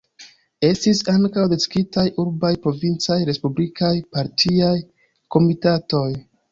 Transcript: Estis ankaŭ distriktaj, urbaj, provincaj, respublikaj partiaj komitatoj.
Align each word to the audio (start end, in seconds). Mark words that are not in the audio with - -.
Estis 0.69 1.01
ankaŭ 1.11 1.43
distriktaj, 1.51 2.07
urbaj, 2.25 2.53
provincaj, 2.65 3.21
respublikaj 3.31 3.95
partiaj 4.17 4.77
komitatoj. 5.37 6.09